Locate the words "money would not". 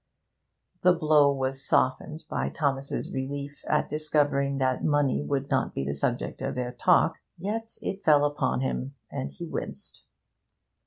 4.83-5.75